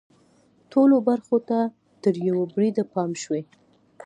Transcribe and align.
ټولو 0.71 0.95
برخو 1.07 1.37
ته 1.49 1.59
تر 2.03 2.13
یوه 2.27 2.43
بریده 2.53 2.83
پام 2.93 3.11
شوی. 3.23 3.41